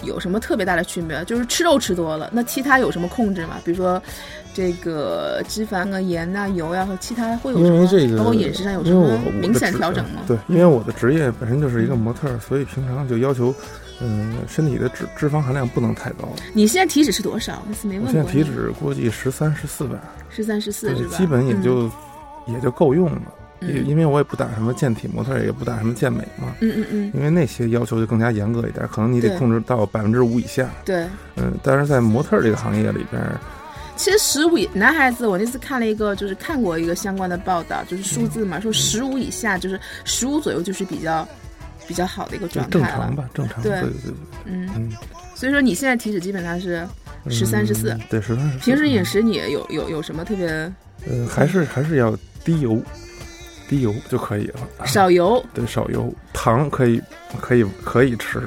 [0.05, 1.23] 有什么特别大的区别？
[1.25, 3.55] 就是吃肉吃多了，那其他有什么控制吗？
[3.63, 4.01] 比如说，
[4.53, 8.17] 这个脂肪啊、盐啊、油呀和其他会有什么？
[8.17, 10.21] 包括饮食上有什么明显调整吗？
[10.27, 13.53] 对，因为我的职业本身就是一个模特，所以平常就要求，
[14.01, 16.29] 嗯，身体的脂脂肪含量不能太高。
[16.53, 17.63] 你现在体脂是多少？
[17.67, 18.09] 那次没问过。
[18.09, 19.99] 我现在体脂估计十三、十四吧。
[20.29, 21.17] 十三、十四是吧？
[21.17, 21.89] 基本也就
[22.47, 23.21] 也就够用了。
[23.67, 30.69] 嗯因为我也不打什么健体模特，也不打什么健美嘛，嗯嗯嗯，因为那些要求就更加严格一点，可能你得控制到百分之五以下。
[30.85, 31.05] 对。
[31.35, 33.21] 嗯，但是在模特这个行业里边，
[33.95, 41.27] 其实十五男孩子，我那次看了一个，就是看过一个相关的报道，就是数字嘛，说十五以下就是十五左右就是比较
[41.87, 42.85] 比较好的一个状态了。
[42.87, 43.61] 正常吧，正常。
[43.63, 44.13] 对对对对，
[44.45, 44.91] 嗯，嗯，
[45.35, 46.87] 所以说你现在体脂基本上是
[47.29, 48.59] 十三十四嗯，对，十三十四。
[48.59, 50.47] 平时饮食你有有有什么特别
[51.07, 52.81] 呃，还是还是要低油，
[53.73, 54.59] 低油就可以了。
[54.85, 55.43] 少油？
[55.51, 57.01] 对，少油，糖可以
[57.41, 58.37] 可以可以吃，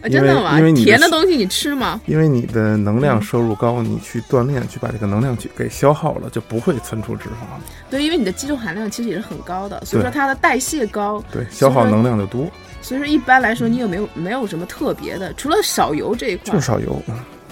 [0.00, 0.72] 啊，真的吗因为？
[0.72, 2.00] 你的甜的东西你吃吗？
[2.06, 7.60] 因为你的能量嗯摄入高，你去锻炼去把这个能量去给消耗了，就不会存储脂肪。
[7.88, 17.00] 对，因为你的肌肉含量其实也是很高的，所以说它的代谢高，对，消耗能量就多，所以说一般来说你有没有没有什么特别的，除了少油这一块就，少油。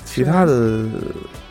[0.04, 0.84] 其他的，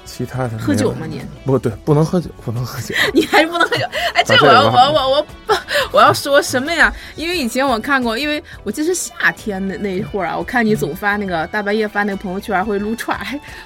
[0.10, 1.22] 其他的喝酒吗你？
[1.46, 2.96] 不对，不能喝酒，不能喝酒。
[3.14, 3.86] 你还是不能喝酒。
[4.14, 5.28] 哎，这我要我我我
[5.94, 6.92] 我要说什么呀？
[7.16, 13.18] 因为以前我看过，因为我记得是夏天的那一会儿啊，我看你总发那个大半夜发那个朋友圈会撸串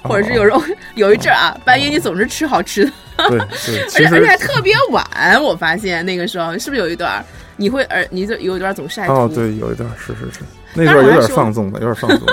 [0.02, 0.62] 或者是有时候
[0.94, 2.92] 有一阵儿啊，半夜你总是吃好吃的，
[3.28, 5.04] 对对， 而且而且还特别晚。
[5.42, 7.24] 我发现那个时候是不是有一段
[7.56, 9.12] 你会呃你就有一段总晒图？
[9.12, 10.40] 哦，对，有一段是是是，
[10.74, 12.26] 那段有点放纵的，有点放纵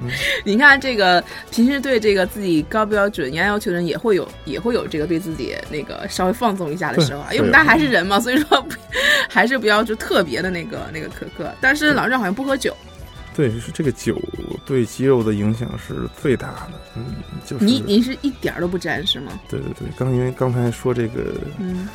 [0.44, 8.66] 你看这个平时对这个自己高标准、严要求的人也会有也会有这个对自己那个稍微放纵一下的时候啊，因为我们大家还是人嘛， 所以说
[9.28, 11.52] 还是不要就特别的那个那个苛刻。
[11.60, 12.76] 但是老郑好像不喝酒，
[13.34, 14.20] 对，是这个酒
[14.64, 16.80] 对肌肉的影响是最大的。
[16.96, 19.32] 嗯，就是你你是一点儿都不沾是吗？
[19.48, 21.88] 对对对，刚因为刚才说这个嗯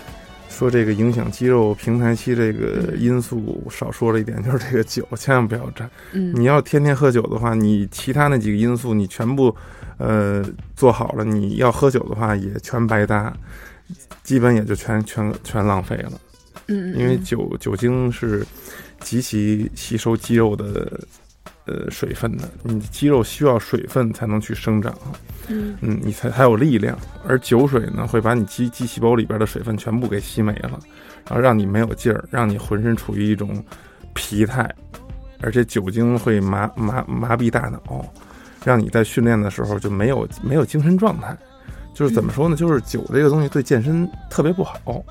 [0.52, 5.90] 说这个影响肌肉平台期这个嗯因素，少说了一点，就是这个酒千万不要沾。
[6.12, 9.56] 嗯你要天天喝酒的话，你其他那几个因素你全部
[9.98, 13.34] 呃做好了，你要喝酒的话也全白搭，
[14.24, 16.12] 基本也就全全全浪费了。
[16.68, 18.46] 嗯，因为嗯酒酒精是
[19.00, 21.00] 极其吸收肌肉的
[21.66, 24.94] 呃水分的，你肌肉需要水分才能去生长，
[25.48, 26.98] 嗯嗯，你才才有力量。
[27.28, 30.80] 而酒水呢，会把你肌肌细胞里边的水分全部给吸没了，
[31.28, 33.64] 然后让你没有劲儿，让你浑身处于一种
[34.14, 34.70] 疲态，
[35.42, 38.06] 而且酒精会麻麻麻痹大脑，
[38.66, 41.38] 让你在训练的时候就没有没有精神状态。
[41.94, 42.56] 就是怎么说呢？
[42.56, 45.04] 就是酒这个东西对健身特别不好。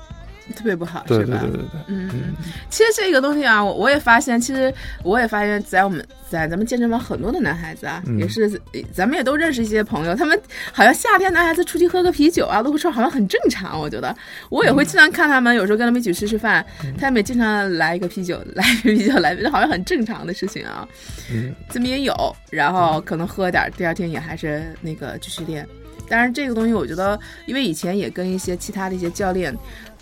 [0.51, 1.37] 特别不好对是吧？
[1.41, 2.35] 对对对对，嗯，嗯嗯，
[2.69, 10.39] 其实这个东西啊，我我也发现，其实我也发现，在我们在咱们健身房很多的男孩子啊，嗯也是呃咱们也都认识一些朋友，他们
[10.71, 13.79] 好像夏天男孩子出去喝个啤酒啊，撸个串，好像很正常。
[13.79, 14.15] 我觉得
[14.49, 20.87] 我也会经常看他们，有时候跟他们一起吃吃饭，嗯他们也经常来一个啤酒，来一个啤酒，来，好像很正常的事情啊。
[21.33, 22.13] 嗯，这么也有，
[22.49, 25.67] 然后可能喝点，第二天也还是那个继续练。
[26.09, 29.55] 当然，这个东西我觉得，因为以前也跟一些其他的一些教练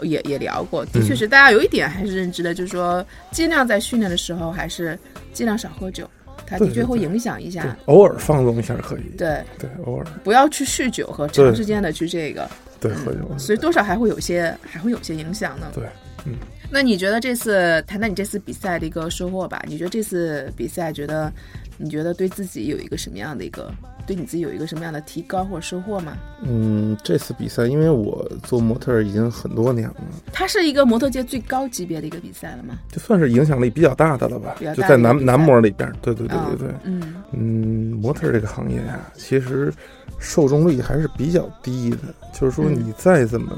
[0.04, 4.98] 也也聊过，的确是大家有一点还是认知的，就是说尽量在训练的时候还是
[5.34, 6.10] 尽量少喝酒，
[6.46, 9.04] 它的确会影响一对下。，偶尔放纵一下可以。
[9.18, 13.20] 对，对，偶尔不要去酗酒和长时间的去这个，对喝酒。
[13.38, 15.68] 所以多少还会有些还会有些影响呢。
[15.74, 15.84] 对，
[16.25, 16.36] 嗯，
[16.69, 19.63] 那你觉得这次谈谈你这次比赛的一个收获吧？
[19.67, 21.32] 你觉得这次比赛，觉得
[21.77, 23.71] 你觉得对自己有一个什么样的一个，
[24.05, 26.17] 对你自己有一个什么样的提高或者收获吗？
[26.43, 29.95] 嗯，这次比赛，因为我做模特已经很多年了，
[30.32, 32.77] 它是一个模特界最高级别的一个比赛了吗？
[32.91, 36.75] 就算是影响力比较大的了吧就在男男模里边儿，对对对啊对对。
[36.84, 39.71] 嗯嗯，模特儿这个行业呀、其实
[40.19, 41.97] 受众率还是比较低的。
[42.32, 43.55] 就是说，嗯你再怎么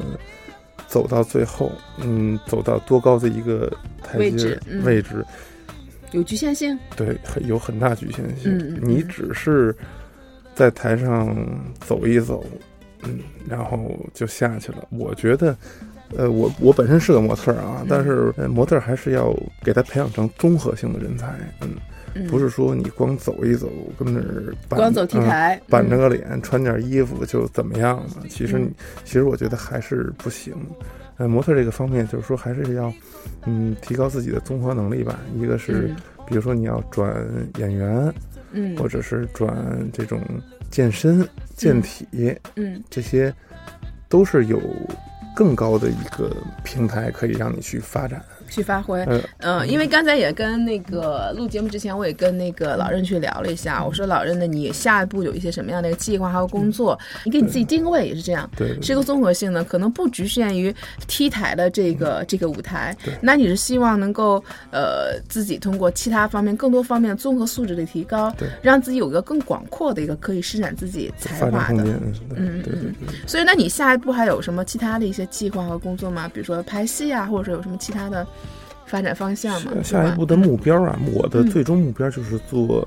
[0.91, 3.71] 走到最后，嗯，走到多高的一个
[4.03, 5.25] 台位阶置嗯位置，
[6.11, 6.77] 有局限性。
[6.97, 8.77] 对，很有很大局限性。
[8.81, 9.73] 你只是
[10.53, 11.33] 在台上
[11.79, 12.45] 走一走，
[13.03, 14.85] 嗯，然后就下去了。
[14.89, 15.55] 我觉得，
[16.17, 21.69] 呃，我我本身是个模特儿啊，嗯但是呃模特儿还是要给他培养成综合性的人才，嗯，
[22.13, 28.25] 嗯，不是说你光走一走，跟那儿板光走 T 嗯台，板着嗯个脸，穿件衣服就怎么样了？
[28.29, 28.61] 其实
[29.05, 30.53] 其实我觉得还是不行。
[31.17, 32.91] 呃，模特这个方面，就是说还是要，
[33.45, 35.19] 嗯，提高自己的综合能力吧。
[35.35, 35.95] 一个是，嗯
[36.25, 37.13] 比如说你要转
[37.57, 38.13] 演员，
[38.53, 39.55] 嗯或者是转
[39.91, 40.19] 这种
[40.69, 42.07] 健身、健体，
[42.55, 43.33] 嗯这些
[44.09, 44.59] 都是有
[45.35, 48.23] 更高的一个平台可以让你去发展。
[48.51, 48.99] 去发挥。
[49.39, 53.83] 呃嗯，因为刚才也跟那个录节目之前，我也跟那个老任去聊了一下。
[53.83, 56.99] 我说老任呢，你下一步有一些什么样的一个计划还有工作？
[57.23, 60.75] 你给你自己定位也是这样，对对是一个综合性的，可能不局限于
[61.07, 63.13] T 台的这个这个舞台对。
[63.21, 71.83] 那你是希望能够呃自己通过其他方面更多方面的综合素质的提高对，让自己有一个更广阔的一个可以施展自己才华的
[72.35, 72.93] 嗯嗯。
[73.25, 76.29] 所以，那你下一步还有什么其他的一些计划和工作吗？
[76.33, 78.25] 比如说拍戏啊，或者说有什么其他的
[78.91, 79.71] 发展方向嘛？
[79.81, 81.49] 下一步的目标啊，我的嗯。
[81.49, 82.85] 最终目标就是做，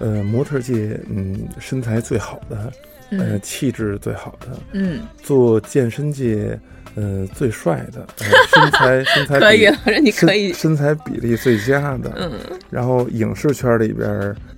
[0.00, 2.72] 呃，模特界嗯身材最好的，
[3.12, 3.40] 呃嗯。
[3.40, 6.58] 气质最好的，嗯，做健身界
[6.96, 12.32] 呃最帅的，呃、身材身材比可以，反正你可以身，身材比例最佳的，嗯，
[12.68, 14.08] 然后影视圈里边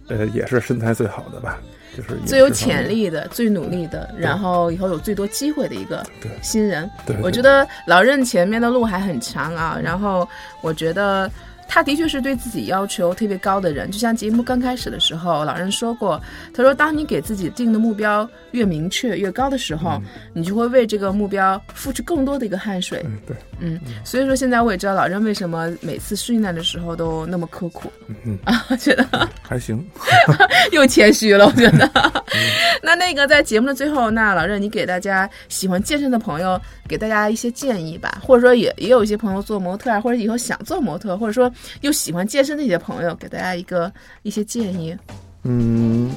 [0.08, 1.58] 呃也是身材最好的吧，
[1.96, 6.04] 就是最有潜，力的、最努力的，然后以后有最多机会的一个
[6.42, 6.90] 新人。
[7.06, 10.28] 对，对我觉得老任前面的路还很长啊，然后
[10.60, 11.30] 我觉得。
[11.68, 16.22] 他的确是对自己要求特别高的人，就像节目刚开始的时候，老任说过，
[16.54, 20.00] 他说，当你给自己定的目标越明确、越高的时候，
[20.32, 23.02] 你就会为这个目标付出更多的一个汗水。
[23.04, 27.90] 嗯对，嗯，所以说现在我也知道老任为什么每次训练的时候都那么刻苦。
[28.24, 29.84] 嗯啊， 觉得还行，
[30.72, 31.90] 又谦虚了，我觉得。
[32.82, 43.90] 那那个在节目的最后，那老任你给大家喜欢健身的朋友，给大家一些建议吧，或者说也也有一些朋友做模特啊，或者以后想做模特，或者说又喜欢健身的一些朋友，给大家一个
[44.22, 44.96] 一些建议。
[45.44, 46.10] 嗯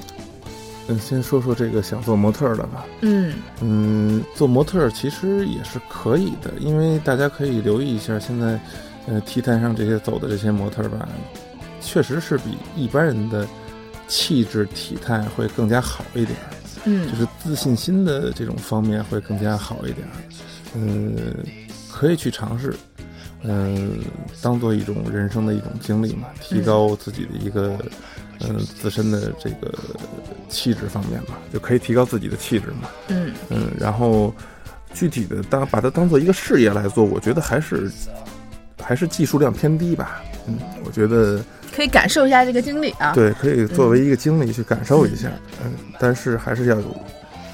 [0.89, 2.83] 嗯，先说说这个想做模特儿的吧。
[3.01, 8.59] 嗯嗯，做模特儿其实也是可以的，因为大家可以留意一下，现在
[9.05, 11.07] 呃 T 台上这些走的这些模特儿吧，
[11.79, 13.47] 确实是比一般人的
[14.07, 16.35] 气质体态会更加好一点
[16.85, 20.13] 嗯，就嗯是自信心的这种方面会更加好一点儿。
[20.73, 21.15] 嗯，
[21.91, 22.73] 可以去尝试，
[23.43, 23.99] 嗯，
[24.41, 27.77] 当做一种人生的一种经历嘛，提高自己的一个。
[27.83, 27.91] 嗯，
[28.81, 29.73] 自身的这个
[30.47, 32.89] 气质方面嘛，就可以提高自己的气质嘛。
[33.09, 34.33] 嗯嗯，然后
[34.93, 37.91] 具体的当把它当做一个事业来做，我觉得还是
[38.81, 40.21] 还是技术量偏低吧。
[40.47, 41.43] 嗯，我觉得
[41.75, 43.13] 可以感受一下这个经历啊。
[43.13, 45.29] 对，可以作为一个经历去感受一下。
[45.63, 46.95] 嗯，但是还是要有，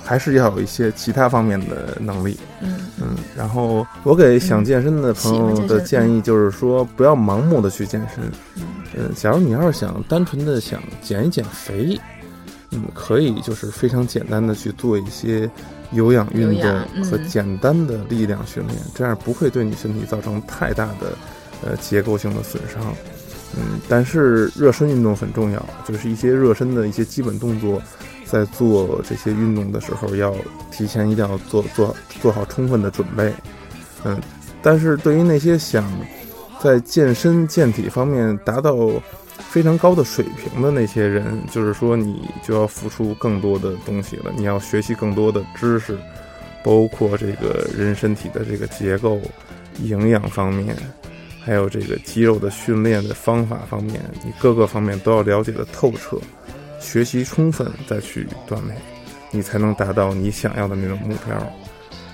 [0.04, 2.40] 还是要有一些其他方面的能力。
[2.62, 8.24] 嗯嗯，然后我给想健身的朋友的建议就是说，不要盲目的去健身。
[8.56, 8.64] 嗯
[8.98, 12.00] 嗯，假如你要是想单纯的想减一减肥，
[12.72, 15.50] 嗯，可以就是非常简单的去做一些
[15.92, 21.18] 有氧运动和简单的力量训练，这样不会对你身体造成太大的
[21.62, 22.82] 呃结构性的损伤。
[23.58, 27.82] 嗯，但是热身运动很重要，就是一些热身的一些基本动作，
[28.26, 30.34] 在做这些运动的时候要
[30.72, 33.34] 提前一定要做做做好充分的准备。
[34.04, 34.20] 嗯，
[34.62, 35.90] 但是对于那些想
[36.62, 38.76] 在健身健体方面达到
[39.38, 45.98] 非常高的水平的那些人，就是说你就要付出更多的东西了，你要学习更多的知识，
[46.64, 49.22] 包括这个人身体的这个结构、
[49.82, 50.76] 营养方面，
[51.44, 56.18] 还有这个肌肉的训练的方法方面，你各个方面都要了解的透彻，
[56.80, 58.76] 学习充分再去锻炼，
[59.32, 61.54] 你才能达到你想要的那种目标。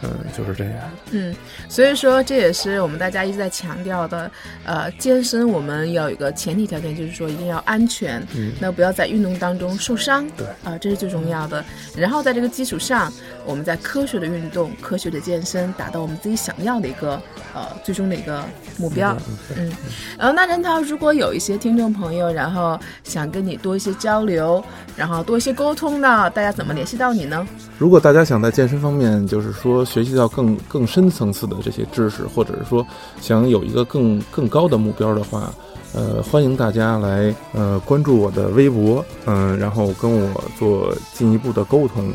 [0.03, 0.73] 嗯，就是这样。
[1.11, 1.35] 嗯，
[1.69, 4.29] 所以说这也是我们大家一直在强调的，
[4.65, 11.63] 呃，健身我们要有一个前提条件，就是说一定要安全，嗯那不要在运动当中受伤，对啊、这是最重要的。
[11.95, 13.11] 然后在这个基础上，
[13.45, 17.21] 我们在科学的运动、科学的健身，达到我们自己想要的一个
[17.53, 18.43] 呃最终的一个
[18.77, 19.15] 目标。
[19.27, 19.71] 嗯嗯，
[20.17, 24.63] 然后那任涛，如果有一些听众朋友，然后想跟你多一些交流，
[24.95, 27.47] 然后多一些沟通呢，大家怎么联系到你呢？
[27.77, 32.85] 如果大家想在健身方面，就是说学习到更更深层次的这些知识，或者是说
[33.19, 35.53] 想有一个更更高的目标的话，
[35.93, 42.13] 呃，欢迎大家来呃关注我的微博，嗯、然后跟我做进一步的沟通。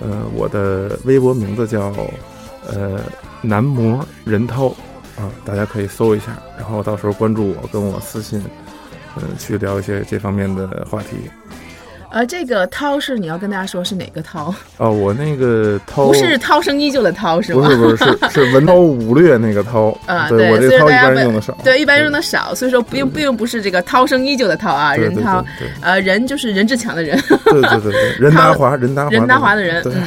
[0.00, 1.92] 呃，我的微博名字叫
[2.66, 3.00] 呃
[3.42, 4.68] 男模任涛
[5.16, 8.40] 啊，大家可以搜一下，然后到时候关注我，跟我私信，
[9.16, 11.28] 嗯、去聊一些这方面的话题。
[12.10, 14.54] 呃，这个涛是你要跟大家说是哪个涛？
[14.78, 17.66] 哦，我那个涛不是涛声依旧的涛是吗？
[17.66, 30.02] 不是不是是是文韬 武略那个涛啊，对我这个韬一般人用的少，对，一般人用的少，所以说并并不是这个涛声依旧的涛啊，任涛，对呃，人就是任志强的人，对对对对，任达华任达华任达华的人，对嗯，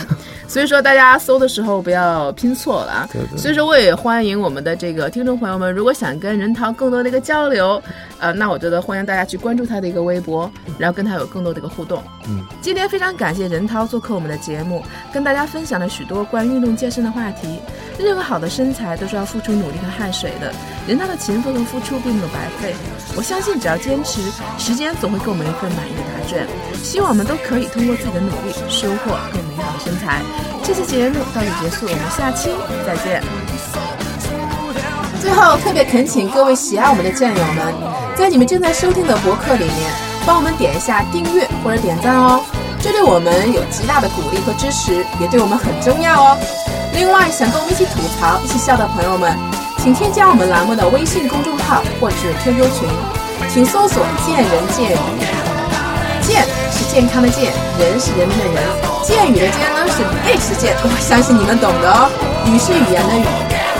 [0.52, 3.10] 所以说大家搜的时候不要拼错了啊。
[3.10, 7.82] 对对，所以说，我也欢迎我们的这个听众朋友们，如果想跟任涛更多的一个交流，
[8.20, 12.04] 呃，那我觉得欢迎大家去关注他的一个微博，然后跟他有更多的一个互动。
[12.28, 14.84] 嗯，今天非常感谢任涛做客我们的节目，
[15.14, 17.58] 跟大家分享了许多关于运动健身的话题。
[18.00, 20.52] 任何好的身材都是要付出努力和汗水的，
[20.88, 22.74] 人他的勤奋和付出并没有白费。
[23.16, 24.22] 我相信只要坚持，
[24.58, 26.48] 时间总会给我们一份满意的答卷。
[26.82, 30.22] 希望我们都可以通过自己的努力，收获更美好的身材。
[30.64, 32.50] 这期节目到此结束，我们下期
[32.86, 33.22] 再见。
[35.22, 37.74] 最后，特别恳请各位喜爱我们的战友们，
[38.16, 39.92] 在你们正在收听的博客里面，
[40.26, 42.44] 帮我们点一下订阅或者点赞哦，
[42.82, 46.38] 这对我们有极大的鼓励和支持，也对我们很重要哦。
[46.94, 49.38] 另外，想跟我们一起吐槽、一起笑的朋友们，
[49.82, 52.88] 请添加我们栏目的微信公众号或者 QQ 群，
[53.50, 55.24] 请搜索“见人见语”。
[56.22, 58.64] 健是健康的健，人是人民的人，
[59.04, 62.12] 见语的见呢是 H 键，我相信你们懂的哦。
[62.46, 63.26] 语是语言的语。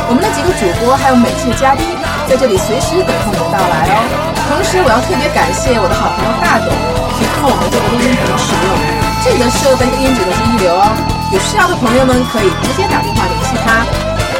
[0.09, 1.86] 我们的几个主播还有每期的嘉宾
[2.28, 4.01] 在这里随时等候你的到来哦。
[4.49, 6.68] 同时，我要特别感谢我的好朋友大董
[7.16, 8.68] 提供我们这个录音棚的使用，
[9.24, 11.20] 这里的设备和音质都是一流哦。
[11.32, 13.86] 有需要的朋友们可以直接打电话联系他，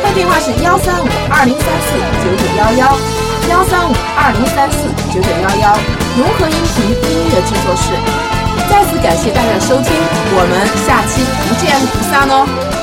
[0.04, 2.98] 他的电话是幺三五二零三四九九幺幺，
[3.50, 5.78] 幺三五二零三四九九幺幺，
[6.18, 7.96] 融合音频音乐制作室。
[8.70, 9.94] 再次感谢大家的收听，
[10.36, 12.81] 我们下期不见不散哦。